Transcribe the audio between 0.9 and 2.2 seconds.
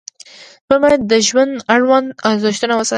د ژوند اړوند